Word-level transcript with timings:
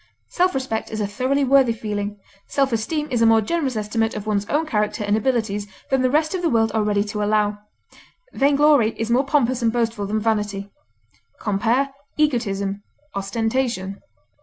Self 0.29 0.55
respect 0.55 0.89
is 0.89 0.99
a 0.99 1.05
thoroughly 1.05 1.43
worthy 1.43 1.73
feeling; 1.73 2.17
self 2.47 2.73
esteem 2.73 3.07
is 3.11 3.21
a 3.21 3.27
more 3.27 3.39
generous 3.39 3.75
estimate 3.75 4.15
of 4.15 4.25
one's 4.25 4.47
own 4.47 4.65
character 4.65 5.03
and 5.03 5.15
abilities 5.15 5.67
than 5.91 6.01
the 6.01 6.09
rest 6.09 6.33
of 6.33 6.41
the 6.41 6.49
world 6.49 6.71
are 6.73 6.81
ready 6.81 7.03
to 7.03 7.21
allow. 7.21 7.59
Vainglory 8.33 8.95
is 8.99 9.11
more 9.11 9.27
pompous 9.27 9.61
and 9.61 9.71
boastful 9.71 10.07
than 10.07 10.19
vanity. 10.19 10.71
Compare 11.39 11.91
EGOTISM; 12.17 12.81
OSTENTATION. 13.13 14.01